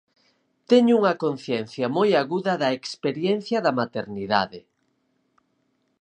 [0.69, 4.59] Teño unha conciencia moi aguda da experiencia da maternidade.